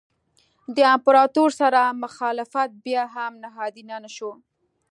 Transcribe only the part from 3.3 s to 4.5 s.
نهادینه نه شو.